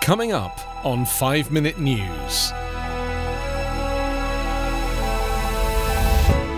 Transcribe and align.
Coming 0.00 0.32
up 0.32 0.58
on 0.84 1.04
5 1.04 1.52
Minute 1.52 1.78
News. 1.78 2.52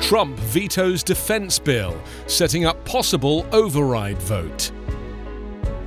Trump 0.00 0.38
vetoes 0.38 1.02
defense 1.02 1.58
bill, 1.58 2.00
setting 2.28 2.64
up 2.64 2.82
possible 2.84 3.44
override 3.50 4.18
vote. 4.22 4.70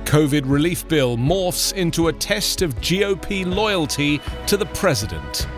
COVID 0.04 0.42
relief 0.44 0.86
bill 0.88 1.16
morphs 1.16 1.72
into 1.72 2.08
a 2.08 2.12
test 2.12 2.60
of 2.60 2.74
GOP 2.76 3.46
loyalty 3.46 4.20
to 4.46 4.58
the 4.58 4.66
president. 4.66 5.48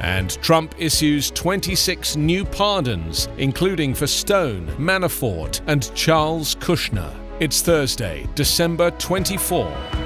And 0.00 0.30
Trump 0.42 0.74
issues 0.78 1.30
26 1.30 2.16
new 2.16 2.44
pardons, 2.44 3.28
including 3.38 3.94
for 3.94 4.08
Stone, 4.08 4.66
Manafort, 4.78 5.60
and 5.68 5.94
Charles 5.94 6.56
Kushner. 6.56 7.14
It's 7.38 7.62
Thursday, 7.62 8.26
December 8.34 8.90
24. 8.92 10.03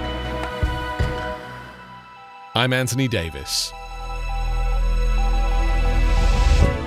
I'm 2.58 2.72
Anthony 2.72 3.06
Davis. 3.06 3.72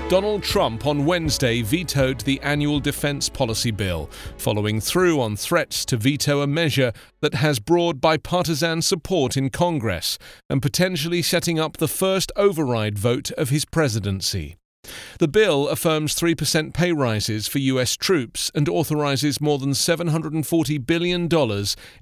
Donald 0.10 0.44
Trump 0.44 0.86
on 0.86 1.06
Wednesday 1.06 1.62
vetoed 1.62 2.20
the 2.20 2.42
annual 2.42 2.82
defense 2.82 3.30
policy 3.30 3.72
bill, 3.72 4.10
following 4.38 4.82
through 4.82 5.22
on 5.22 5.38
threats 5.38 5.86
to 5.86 5.96
veto 5.96 6.42
a 6.42 6.48
measure 6.48 6.92
that 7.22 7.36
has 7.36 7.62
broad 7.62 8.02
bipartisan 8.02 8.82
support 8.82 9.38
in 9.38 9.50
Congress 9.50 10.18
and 10.50 10.62
potentially 10.62 11.22
setting 11.22 11.58
up 11.58 11.78
the 11.78 11.88
first 11.88 12.34
override 12.36 13.00
vote 13.00 13.32
of 13.38 13.48
his 13.48 13.64
presidency. 13.64 14.58
The 15.20 15.30
bill 15.30 15.70
affirms 15.70 16.16
3% 16.16 16.74
pay 16.74 16.92
rises 16.92 17.48
for 17.48 17.60
U.S. 17.60 17.96
troops 17.96 18.52
and 18.54 18.68
authorizes 18.68 19.40
more 19.40 19.58
than 19.58 19.72
$740 19.72 20.86
billion 20.86 21.30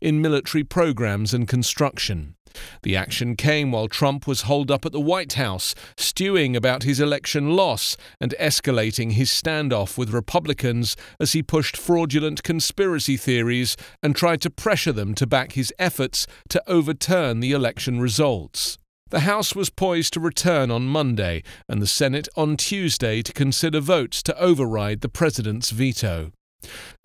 in 0.01 0.21
military 0.21 0.63
programs 0.63 1.35
and 1.35 1.47
construction. 1.47 2.35
The 2.83 2.95
action 2.95 3.35
came 3.35 3.71
while 3.71 3.87
Trump 3.87 4.27
was 4.27 4.43
holed 4.43 4.71
up 4.71 4.85
at 4.85 4.91
the 4.91 4.99
White 4.99 5.33
House, 5.33 5.75
stewing 5.97 6.55
about 6.55 6.83
his 6.83 6.99
election 6.99 7.51
loss 7.55 7.97
and 8.19 8.35
escalating 8.39 9.13
his 9.13 9.29
standoff 9.29 9.97
with 9.97 10.13
Republicans 10.13 10.95
as 11.19 11.33
he 11.33 11.43
pushed 11.43 11.77
fraudulent 11.77 12.43
conspiracy 12.43 13.17
theories 13.17 13.77
and 14.01 14.15
tried 14.15 14.41
to 14.41 14.49
pressure 14.49 14.93
them 14.93 15.13
to 15.15 15.27
back 15.27 15.53
his 15.53 15.73
efforts 15.79 16.27
to 16.49 16.63
overturn 16.67 17.39
the 17.39 17.51
election 17.51 17.99
results. 17.99 18.77
The 19.09 19.21
House 19.21 19.55
was 19.55 19.71
poised 19.71 20.13
to 20.13 20.19
return 20.19 20.69
on 20.69 20.85
Monday 20.85 21.41
and 21.67 21.81
the 21.81 21.87
Senate 21.87 22.27
on 22.35 22.57
Tuesday 22.57 23.23
to 23.23 23.33
consider 23.33 23.79
votes 23.79 24.21
to 24.23 24.39
override 24.39 25.01
the 25.01 25.09
president's 25.09 25.71
veto. 25.71 26.31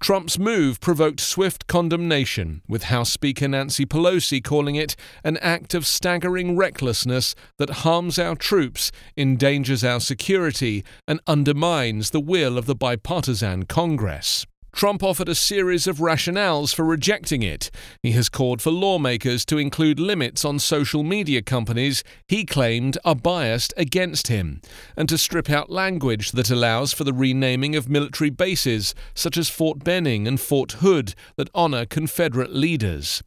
Trump's 0.01 0.39
move 0.39 0.81
provoked 0.81 1.21
swift 1.21 1.67
condemnation, 1.67 2.63
with 2.69 2.85
House 2.85 3.11
Speaker 3.11 3.49
Nancy 3.49 3.87
Pelosi 3.87 4.43
calling 4.43 4.75
it 4.75 4.97
an 5.23 5.37
act 5.39 5.75
of 5.75 5.87
staggering 5.87 6.57
recklessness 6.57 7.35
that 7.59 7.71
harms 7.71 8.19
our 8.19 8.35
troops, 8.35 8.93
endangers 9.17 9.83
our 9.83 10.01
security, 10.01 10.85
and 11.09 11.21
undermines 11.27 12.11
the 12.11 12.21
will 12.21 12.59
of 12.59 12.67
the 12.67 12.75
bipartisan 12.75 13.65
Congress. 13.65 14.45
Trump 14.75 15.05
offered 15.05 15.29
a 15.29 15.37
series 15.37 15.87
of 15.87 15.99
rationales 15.99 16.75
for 16.75 16.85
rejecting 16.85 17.43
it. 17.43 17.71
He 18.03 18.11
has 18.13 18.29
called 18.29 18.61
for 18.61 18.73
lawmakers 18.73 19.45
to 19.47 19.57
include 19.57 20.01
limits 20.01 20.45
on 20.45 20.59
social 20.59 21.05
media 21.05 21.43
companies 21.43 22.03
he 22.27 22.45
claimed 22.45 22.99
are 23.05 23.15
biased 23.15 23.73
against 23.77 24.27
him, 24.27 24.61
and 24.97 25.09
to 25.09 25.17
strip 25.17 25.49
out 25.49 25.71
language 25.71 26.33
that 26.33 26.51
allows 26.51 26.93
for 26.93 27.05
the 27.05 27.13
renaming 27.13 27.77
of 27.77 27.89
military 27.89 28.31
bases 28.31 28.97
such 29.15 29.39
as 29.39 29.49
Fort 29.49 29.85
Benning 29.85 30.27
and 30.27 30.41
Fort 30.41 30.73
Hood 30.73 31.15
that 31.37 31.51
honor 31.55 31.87
Confederate 31.87 32.53
leaders. 32.53 33.23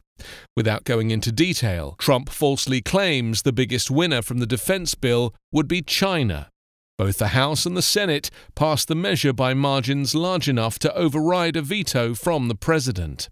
Without 0.54 0.84
going 0.84 1.10
into 1.10 1.32
detail, 1.32 1.94
Trump 1.98 2.28
falsely 2.28 2.82
claims 2.82 3.42
the 3.42 3.52
biggest 3.52 3.90
winner 3.90 4.20
from 4.20 4.38
the 4.38 4.46
defense 4.46 4.94
bill 4.94 5.34
would 5.50 5.66
be 5.68 5.80
China. 5.80 6.50
Both 6.98 7.18
the 7.18 7.28
House 7.28 7.64
and 7.64 7.76
the 7.76 7.82
Senate 7.82 8.28
passed 8.56 8.88
the 8.88 8.96
measure 8.96 9.32
by 9.32 9.54
margins 9.54 10.16
large 10.16 10.48
enough 10.48 10.80
to 10.80 10.94
override 10.96 11.54
a 11.54 11.62
veto 11.62 12.12
from 12.12 12.48
the 12.48 12.56
president. 12.56 13.28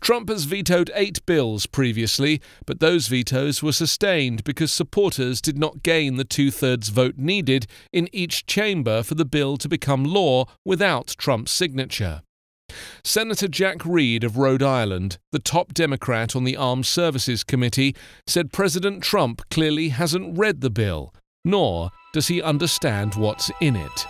Trump 0.00 0.28
has 0.28 0.44
vetoed 0.44 0.92
eight 0.94 1.24
bills 1.26 1.66
previously, 1.66 2.40
but 2.66 2.78
those 2.78 3.08
vetoes 3.08 3.62
were 3.62 3.72
sustained 3.72 4.44
because 4.44 4.70
supporters 4.70 5.40
did 5.40 5.58
not 5.58 5.82
gain 5.82 6.16
the 6.16 6.24
two 6.24 6.52
thirds 6.52 6.88
vote 6.90 7.16
needed 7.16 7.66
in 7.92 8.08
each 8.12 8.46
chamber 8.46 9.02
for 9.02 9.16
the 9.16 9.24
bill 9.24 9.56
to 9.56 9.68
become 9.68 10.04
law 10.04 10.44
without 10.64 11.16
Trump's 11.18 11.50
signature. 11.50 12.22
Senator 13.02 13.48
Jack 13.48 13.84
Reed 13.84 14.22
of 14.22 14.36
Rhode 14.36 14.62
Island, 14.62 15.18
the 15.32 15.38
top 15.38 15.74
Democrat 15.74 16.36
on 16.36 16.44
the 16.44 16.56
Armed 16.56 16.86
Services 16.86 17.42
Committee, 17.42 17.96
said 18.26 18.52
President 18.52 19.02
Trump 19.02 19.42
clearly 19.50 19.88
hasn't 19.90 20.38
read 20.38 20.60
the 20.60 20.70
bill, 20.70 21.12
nor 21.44 21.90
does 22.14 22.28
he 22.28 22.40
understand 22.40 23.16
what's 23.16 23.50
in 23.60 23.74
it. 23.74 24.06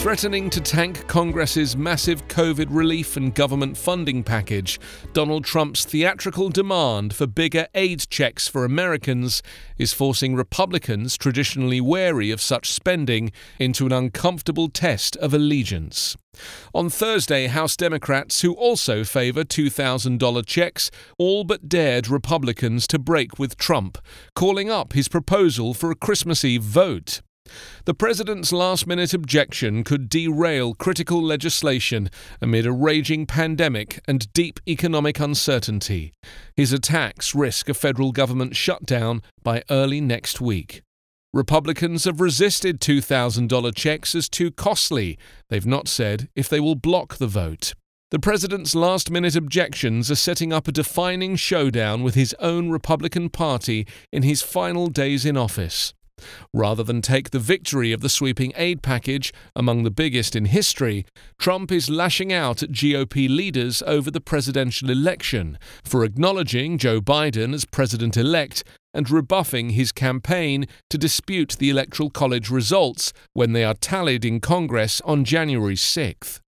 Threatening 0.00 0.48
to 0.48 0.62
tank 0.62 1.06
Congress's 1.08 1.76
massive 1.76 2.26
COVID 2.28 2.68
relief 2.70 3.18
and 3.18 3.34
government 3.34 3.76
funding 3.76 4.22
package, 4.22 4.80
Donald 5.12 5.44
Trump's 5.44 5.84
theatrical 5.84 6.48
demand 6.48 7.14
for 7.14 7.26
bigger 7.26 7.68
aid 7.74 8.08
checks 8.08 8.48
for 8.48 8.64
Americans 8.64 9.42
is 9.76 9.92
forcing 9.92 10.34
Republicans, 10.34 11.18
traditionally 11.18 11.82
wary 11.82 12.30
of 12.30 12.40
such 12.40 12.72
spending, 12.72 13.30
into 13.58 13.84
an 13.84 13.92
uncomfortable 13.92 14.70
test 14.70 15.16
of 15.18 15.34
allegiance. 15.34 16.16
On 16.72 16.88
Thursday, 16.88 17.48
House 17.48 17.76
Democrats, 17.76 18.40
who 18.40 18.54
also 18.54 19.04
favor 19.04 19.44
$2,000 19.44 20.46
checks, 20.46 20.90
all 21.18 21.44
but 21.44 21.68
dared 21.68 22.08
Republicans 22.08 22.86
to 22.86 22.98
break 22.98 23.38
with 23.38 23.58
Trump, 23.58 23.98
calling 24.34 24.70
up 24.70 24.94
his 24.94 25.08
proposal 25.08 25.74
for 25.74 25.90
a 25.90 25.94
Christmas 25.94 26.42
Eve 26.42 26.62
vote. 26.62 27.20
The 27.84 27.94
president's 27.94 28.52
last 28.52 28.86
minute 28.86 29.14
objection 29.14 29.82
could 29.84 30.08
derail 30.08 30.74
critical 30.74 31.22
legislation 31.22 32.10
amid 32.40 32.66
a 32.66 32.72
raging 32.72 33.26
pandemic 33.26 34.00
and 34.06 34.32
deep 34.32 34.60
economic 34.68 35.18
uncertainty. 35.18 36.12
His 36.54 36.72
attacks 36.72 37.34
risk 37.34 37.68
a 37.68 37.74
federal 37.74 38.12
government 38.12 38.54
shutdown 38.54 39.22
by 39.42 39.64
early 39.70 40.00
next 40.00 40.40
week. 40.40 40.82
Republicans 41.32 42.04
have 42.04 42.20
resisted 42.20 42.80
$2,000 42.80 43.74
checks 43.74 44.14
as 44.14 44.28
too 44.28 44.50
costly. 44.50 45.18
They've 45.48 45.66
not 45.66 45.88
said 45.88 46.28
if 46.34 46.48
they 46.48 46.60
will 46.60 46.74
block 46.74 47.16
the 47.16 47.28
vote. 47.28 47.72
The 48.10 48.18
president's 48.18 48.74
last 48.74 49.10
minute 49.10 49.36
objections 49.36 50.10
are 50.10 50.16
setting 50.16 50.52
up 50.52 50.66
a 50.66 50.72
defining 50.72 51.36
showdown 51.36 52.02
with 52.02 52.16
his 52.16 52.34
own 52.40 52.70
Republican 52.70 53.30
Party 53.30 53.86
in 54.12 54.24
his 54.24 54.42
final 54.42 54.88
days 54.88 55.24
in 55.24 55.36
office. 55.36 55.94
Rather 56.52 56.82
than 56.82 57.02
take 57.02 57.30
the 57.30 57.38
victory 57.38 57.92
of 57.92 58.00
the 58.00 58.08
sweeping 58.08 58.52
aid 58.56 58.82
package, 58.82 59.32
among 59.54 59.82
the 59.82 59.90
biggest 59.90 60.36
in 60.36 60.46
history, 60.46 61.04
Trump 61.38 61.72
is 61.72 61.90
lashing 61.90 62.32
out 62.32 62.62
at 62.62 62.70
GOP 62.70 63.28
leaders 63.28 63.82
over 63.86 64.10
the 64.10 64.20
presidential 64.20 64.90
election 64.90 65.58
for 65.84 66.04
acknowledging 66.04 66.78
Joe 66.78 67.00
Biden 67.00 67.54
as 67.54 67.64
president 67.64 68.16
elect 68.16 68.64
and 68.92 69.10
rebuffing 69.10 69.70
his 69.70 69.92
campaign 69.92 70.66
to 70.88 70.98
dispute 70.98 71.56
the 71.58 71.70
Electoral 71.70 72.10
College 72.10 72.50
results 72.50 73.12
when 73.32 73.52
they 73.52 73.64
are 73.64 73.74
tallied 73.74 74.24
in 74.24 74.40
Congress 74.40 75.00
on 75.04 75.24
January 75.24 75.76
6th. 75.76 76.40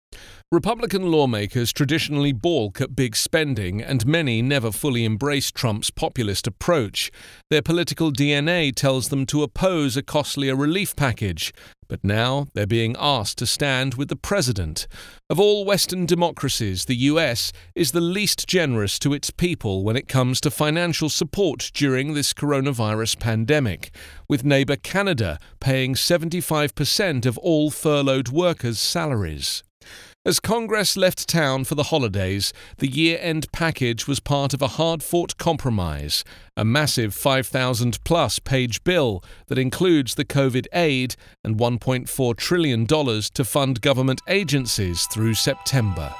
Republican 0.52 1.12
lawmakers 1.12 1.72
traditionally 1.72 2.32
balk 2.32 2.80
at 2.80 2.96
big 2.96 3.14
spending, 3.14 3.80
and 3.80 4.04
many 4.04 4.42
never 4.42 4.72
fully 4.72 5.04
embrace 5.04 5.52
Trump's 5.52 5.90
populist 5.90 6.44
approach. 6.44 7.12
Their 7.50 7.62
political 7.62 8.10
DNA 8.10 8.74
tells 8.74 9.10
them 9.10 9.26
to 9.26 9.44
oppose 9.44 9.96
a 9.96 10.02
costlier 10.02 10.56
relief 10.56 10.96
package, 10.96 11.54
but 11.86 12.02
now 12.02 12.48
they're 12.52 12.66
being 12.66 12.96
asked 12.98 13.38
to 13.38 13.46
stand 13.46 13.94
with 13.94 14.08
the 14.08 14.16
president. 14.16 14.88
Of 15.28 15.38
all 15.38 15.64
Western 15.64 16.04
democracies, 16.04 16.86
the 16.86 16.96
US 16.96 17.52
is 17.76 17.92
the 17.92 18.00
least 18.00 18.48
generous 18.48 18.98
to 18.98 19.14
its 19.14 19.30
people 19.30 19.84
when 19.84 19.94
it 19.94 20.08
comes 20.08 20.40
to 20.40 20.50
financial 20.50 21.10
support 21.10 21.70
during 21.74 22.14
this 22.14 22.32
coronavirus 22.32 23.20
pandemic, 23.20 23.94
with 24.28 24.44
neighbour 24.44 24.74
Canada 24.74 25.38
paying 25.60 25.94
75% 25.94 27.24
of 27.24 27.38
all 27.38 27.70
furloughed 27.70 28.30
workers' 28.30 28.80
salaries. 28.80 29.62
As 30.26 30.38
Congress 30.38 30.98
left 30.98 31.28
town 31.30 31.64
for 31.64 31.74
the 31.76 31.84
holidays, 31.84 32.52
the 32.76 32.86
year 32.86 33.18
end 33.22 33.50
package 33.52 34.06
was 34.06 34.20
part 34.20 34.52
of 34.52 34.60
a 34.60 34.76
hard 34.76 35.02
fought 35.02 35.38
compromise, 35.38 36.24
a 36.58 36.62
massive 36.62 37.14
5,000 37.14 38.04
plus 38.04 38.38
page 38.38 38.84
bill 38.84 39.24
that 39.46 39.56
includes 39.56 40.16
the 40.16 40.26
COVID 40.26 40.66
aid 40.74 41.16
and 41.42 41.56
$1.4 41.56 42.36
trillion 42.36 42.86
to 42.86 43.44
fund 43.46 43.80
government 43.80 44.20
agencies 44.28 45.06
through 45.06 45.32
September. 45.32 46.14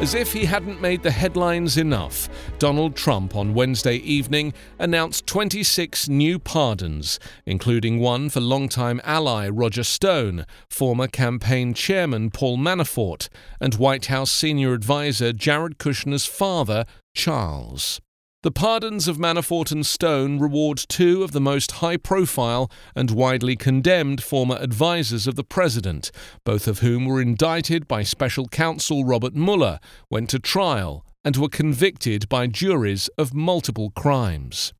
As 0.00 0.14
if 0.14 0.32
he 0.32 0.44
hadn't 0.44 0.80
made 0.80 1.02
the 1.02 1.10
headlines 1.10 1.76
enough, 1.76 2.28
Donald 2.60 2.94
Trump 2.94 3.34
on 3.34 3.52
Wednesday 3.52 3.96
evening 3.96 4.54
announced 4.78 5.26
26 5.26 6.08
new 6.08 6.38
pardons, 6.38 7.18
including 7.44 7.98
one 7.98 8.30
for 8.30 8.40
longtime 8.40 9.00
ally 9.02 9.48
Roger 9.48 9.82
Stone, 9.82 10.46
former 10.70 11.08
campaign 11.08 11.74
chairman 11.74 12.30
Paul 12.30 12.58
Manafort, 12.58 13.28
and 13.60 13.74
White 13.74 14.06
House 14.06 14.30
senior 14.30 14.72
advisor 14.72 15.32
Jared 15.32 15.78
Kushner's 15.78 16.26
father, 16.26 16.84
Charles. 17.12 18.00
The 18.44 18.52
pardons 18.52 19.08
of 19.08 19.18
Manafort 19.18 19.72
and 19.72 19.84
Stone 19.84 20.38
reward 20.38 20.78
two 20.88 21.24
of 21.24 21.32
the 21.32 21.40
most 21.40 21.72
high 21.72 21.96
profile 21.96 22.70
and 22.94 23.10
widely 23.10 23.56
condemned 23.56 24.22
former 24.22 24.54
advisers 24.54 25.26
of 25.26 25.34
the 25.34 25.42
president, 25.42 26.12
both 26.44 26.68
of 26.68 26.78
whom 26.78 27.04
were 27.04 27.20
indicted 27.20 27.88
by 27.88 28.04
special 28.04 28.46
counsel 28.46 29.04
Robert 29.04 29.34
Mueller, 29.34 29.80
went 30.08 30.30
to 30.30 30.38
trial, 30.38 31.04
and 31.24 31.36
were 31.36 31.48
convicted 31.48 32.28
by 32.28 32.46
juries 32.46 33.08
of 33.18 33.34
multiple 33.34 33.90
crimes. 33.90 34.72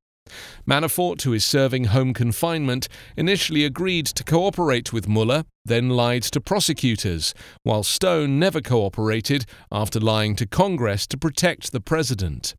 Manafort, 0.64 1.22
who 1.22 1.32
is 1.32 1.44
serving 1.44 1.86
home 1.86 2.14
confinement, 2.14 2.86
initially 3.16 3.64
agreed 3.64 4.06
to 4.06 4.22
cooperate 4.22 4.92
with 4.92 5.08
Mueller, 5.08 5.42
then 5.64 5.88
lied 5.88 6.22
to 6.22 6.40
prosecutors, 6.40 7.34
while 7.64 7.82
Stone 7.82 8.38
never 8.38 8.60
cooperated 8.60 9.46
after 9.72 9.98
lying 9.98 10.36
to 10.36 10.46
Congress 10.46 11.08
to 11.08 11.18
protect 11.18 11.72
the 11.72 11.80
president. 11.80 12.54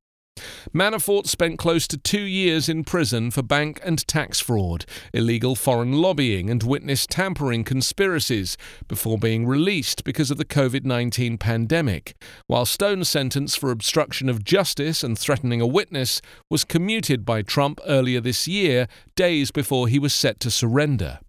Manafort 0.73 1.27
spent 1.27 1.57
close 1.57 1.87
to 1.87 1.97
two 1.97 2.21
years 2.21 2.69
in 2.69 2.83
prison 2.83 3.31
for 3.31 3.41
bank 3.41 3.79
and 3.83 4.05
tax 4.07 4.39
fraud, 4.39 4.85
illegal 5.13 5.55
foreign 5.55 5.93
lobbying, 5.93 6.49
and 6.49 6.63
witness 6.63 7.07
tampering 7.07 7.63
conspiracies 7.63 8.57
before 8.87 9.17
being 9.17 9.45
released 9.45 10.03
because 10.03 10.31
of 10.31 10.37
the 10.37 10.45
COVID 10.45 10.85
19 10.85 11.37
pandemic, 11.37 12.15
while 12.47 12.65
Stone's 12.65 13.09
sentence 13.09 13.55
for 13.55 13.71
obstruction 13.71 14.29
of 14.29 14.43
justice 14.43 15.03
and 15.03 15.17
threatening 15.17 15.61
a 15.61 15.67
witness 15.67 16.21
was 16.49 16.65
commuted 16.65 17.25
by 17.25 17.41
Trump 17.41 17.79
earlier 17.85 18.21
this 18.21 18.47
year, 18.47 18.87
days 19.15 19.51
before 19.51 19.87
he 19.87 19.99
was 19.99 20.13
set 20.13 20.39
to 20.39 20.51
surrender. 20.51 21.19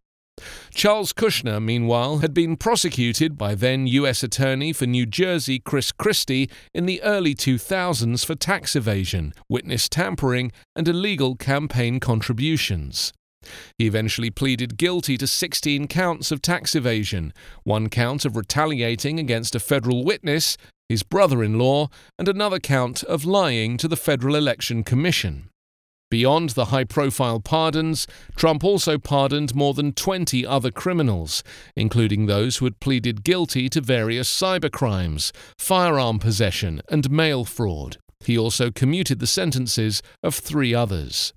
Charles 0.73 1.13
Kushner, 1.13 1.63
meanwhile, 1.63 2.19
had 2.19 2.33
been 2.33 2.57
prosecuted 2.57 3.37
by 3.37 3.55
then 3.55 3.87
U.S. 3.89 4.23
Attorney 4.23 4.73
for 4.73 4.87
New 4.87 5.05
Jersey 5.05 5.59
Chris 5.59 5.91
Christie 5.93 6.49
in 6.73 6.87
the 6.87 7.03
early 7.03 7.35
2000s 7.35 8.25
for 8.25 8.35
tax 8.35 8.77
evasion, 8.77 9.35
witness 9.49 9.89
tampering, 9.89 10.53
and 10.77 10.87
illegal 10.87 11.35
campaign 11.35 11.99
contributions. 11.99 13.13
He 13.79 13.87
eventually 13.87 14.31
pleaded 14.31 14.77
guilty 14.77 15.17
to 15.19 15.27
16 15.27 15.89
counts 15.89 16.31
of 16.31 16.41
tax 16.41 16.75
evasion, 16.75 17.33
one 17.65 17.89
count 17.89 18.25
of 18.25 18.37
retaliating 18.37 19.19
against 19.19 19.55
a 19.55 19.61
federal 19.61 20.05
witness, 20.05 20.57
his 20.89 21.03
brother 21.03 21.43
in 21.43 21.59
law, 21.59 21.89
and 22.19 22.29
another 22.29 22.59
count 22.59 23.03
of 23.05 23.25
lying 23.25 23.77
to 23.77 23.89
the 23.89 23.97
Federal 23.97 24.37
Election 24.37 24.85
Commission. 24.85 25.50
Beyond 26.11 26.51
the 26.51 26.67
high 26.67 26.85
profile 26.85 27.39
pardons, 27.39 28.09
Trump 28.35 28.65
also 28.65 28.99
pardoned 28.99 29.55
more 29.55 29.75
than 29.75 29.93
20 29.93 30.45
other 30.45 30.73
criminals, 30.73 31.45
including 31.77 32.27
those 32.27 32.57
who 32.57 32.65
had 32.65 32.81
pleaded 32.81 33.23
guilty 33.23 33.69
to 33.69 33.81
various 33.81 34.29
cybercrimes, 34.29 35.31
firearm 35.57 36.19
possession, 36.19 36.83
and 36.89 37.13
mail 37.13 37.45
fraud. 37.45 37.99
He 38.25 38.37
also 38.37 38.73
commuted 38.73 39.21
the 39.21 39.29
sentences 39.29 40.03
of 40.23 40.35
three 40.35 40.75
others. 40.75 41.33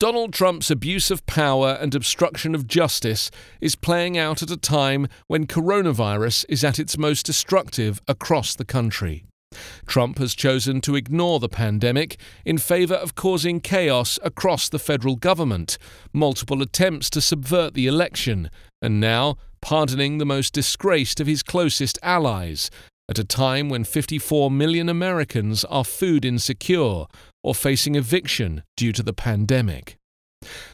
Donald 0.00 0.32
Trump's 0.32 0.70
abuse 0.70 1.10
of 1.10 1.24
power 1.26 1.78
and 1.80 1.94
obstruction 1.94 2.54
of 2.54 2.66
justice 2.66 3.30
is 3.60 3.76
playing 3.76 4.16
out 4.16 4.42
at 4.42 4.50
a 4.50 4.56
time 4.56 5.06
when 5.28 5.46
coronavirus 5.46 6.46
is 6.48 6.64
at 6.64 6.78
its 6.80 6.96
most 6.98 7.26
destructive 7.26 8.00
across 8.08 8.54
the 8.54 8.64
country. 8.64 9.26
Trump 9.86 10.18
has 10.18 10.34
chosen 10.34 10.80
to 10.82 10.96
ignore 10.96 11.40
the 11.40 11.48
pandemic 11.48 12.18
in 12.44 12.58
favor 12.58 12.94
of 12.94 13.14
causing 13.14 13.60
chaos 13.60 14.18
across 14.22 14.68
the 14.68 14.78
federal 14.78 15.16
government, 15.16 15.78
multiple 16.12 16.62
attempts 16.62 17.10
to 17.10 17.20
subvert 17.20 17.74
the 17.74 17.86
election, 17.86 18.50
and 18.80 19.00
now 19.00 19.36
pardoning 19.60 20.18
the 20.18 20.26
most 20.26 20.52
disgraced 20.52 21.20
of 21.20 21.26
his 21.26 21.42
closest 21.42 21.98
allies, 22.02 22.70
at 23.08 23.18
a 23.18 23.24
time 23.24 23.68
when 23.68 23.84
54 23.84 24.50
million 24.50 24.88
Americans 24.88 25.64
are 25.66 25.84
food 25.84 26.24
insecure 26.24 27.06
or 27.42 27.54
facing 27.54 27.94
eviction 27.94 28.62
due 28.76 28.92
to 28.92 29.02
the 29.02 29.12
pandemic. 29.12 29.96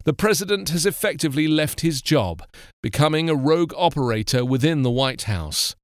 The 0.04 0.14
president 0.14 0.70
has 0.70 0.86
effectively 0.86 1.46
left 1.46 1.80
his 1.80 2.00
job, 2.00 2.42
becoming 2.82 3.28
a 3.28 3.34
rogue 3.34 3.72
operator 3.76 4.44
within 4.44 4.82
the 4.82 4.90
White 4.90 5.22
House. 5.22 5.74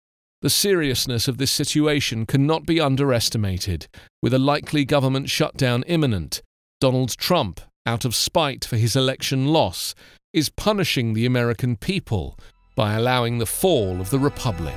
The 0.45 0.51
seriousness 0.51 1.27
of 1.27 1.39
this 1.39 1.51
situation 1.51 2.27
cannot 2.27 2.67
be 2.67 2.79
underestimated. 2.79 3.87
With 4.23 4.35
a 4.35 4.39
likely 4.39 4.85
government 4.85 5.31
shutdown 5.31 5.85
imminent, 5.85 6.43
Donald 6.83 7.17
Trump, 7.17 7.63
out 7.87 8.05
of 8.05 8.15
spite 8.15 8.63
for 8.63 8.77
his 8.77 8.95
election 8.95 9.47
loss, 9.47 9.95
is 10.35 10.51
punishing 10.51 11.15
the 11.15 11.25
American 11.25 11.77
people 11.77 12.39
by 12.77 12.93
allowing 12.93 13.39
the 13.39 13.47
fall 13.47 14.03
of 14.03 14.11
the 14.11 14.19
Republic. 14.19 14.77